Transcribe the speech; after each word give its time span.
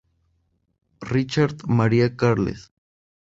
Ricard 1.11 1.61
Maria 1.67 2.09
Carles. 2.15 2.71